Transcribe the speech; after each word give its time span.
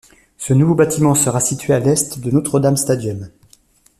Ce 0.39 0.55
nouveau 0.55 0.73
bâtiment 0.73 1.13
sera 1.13 1.39
situé 1.39 1.73
à 1.73 1.79
l'est 1.79 2.17
du 2.19 2.33
Notre 2.33 2.59
Dame 2.59 2.75
Stadium. 2.75 3.29